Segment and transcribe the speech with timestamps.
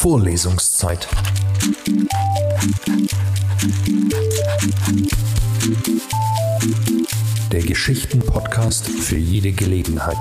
[0.00, 1.08] Vorlesungszeit.
[7.50, 10.18] Der Geschichten-Podcast für jede Gelegenheit.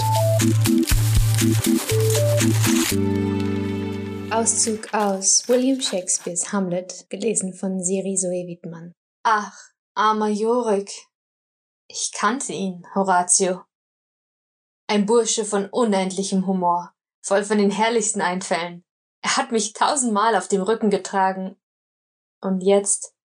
[4.32, 8.96] Auszug aus William Shakespeares Hamlet, gelesen von Siri Zoe Wittmann.
[9.22, 9.56] Ach,
[9.94, 10.90] armer Jorik.
[11.88, 13.62] Ich kannte ihn, Horatio.
[14.88, 18.84] Ein Bursche von unendlichem Humor, voll von den herrlichsten Einfällen.
[19.22, 21.56] Er hat mich tausendmal auf dem Rücken getragen.
[22.42, 23.16] Und jetzt?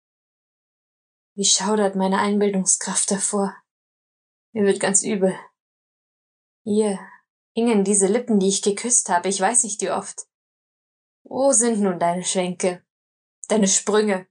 [1.34, 3.54] Wie schaudert meine Einbildungskraft davor?
[4.52, 5.38] Mir wird ganz übel.
[6.64, 6.98] Hier
[7.54, 10.26] hingen diese Lippen, die ich geküsst habe, ich weiß nicht wie oft.
[11.24, 12.84] Wo sind nun deine Schwänke,
[13.48, 14.26] deine Sprünge,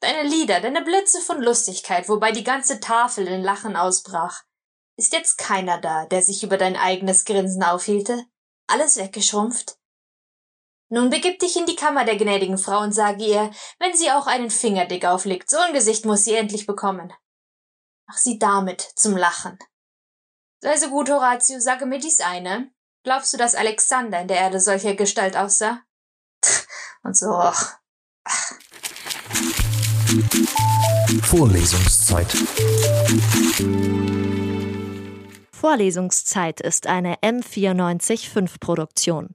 [0.00, 4.44] deine Lieder, deine Blitze von Lustigkeit, wobei die ganze Tafel in Lachen ausbrach?
[4.96, 8.24] Ist jetzt keiner da, der sich über dein eigenes Grinsen aufhielte?
[8.66, 9.78] Alles weggeschrumpft?
[10.88, 14.28] Nun begib dich in die Kammer der gnädigen Frau und sage ihr, wenn sie auch
[14.28, 17.12] einen Finger dick auflegt, so ein Gesicht muss sie endlich bekommen.
[18.06, 19.58] Mach sie damit zum Lachen.
[20.60, 22.70] Sei so gut, Horatio, sage mir dies eine.
[23.02, 25.80] Glaubst du, dass Alexander in der Erde solcher Gestalt aussah?
[27.02, 27.32] Und so.
[27.34, 27.78] Ach.
[31.22, 32.32] Vorlesungszeit.
[35.52, 39.34] Vorlesungszeit ist eine M945 Produktion.